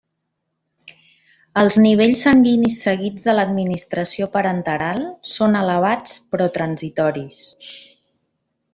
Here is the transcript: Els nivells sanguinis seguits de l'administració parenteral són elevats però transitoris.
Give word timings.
Els 1.63 1.77
nivells 1.83 2.23
sanguinis 2.29 2.79
seguits 2.87 3.27
de 3.29 3.37
l'administració 3.41 4.31
parenteral 4.39 5.05
són 5.35 5.63
elevats 5.63 6.19
però 6.33 6.53
transitoris. 6.61 7.49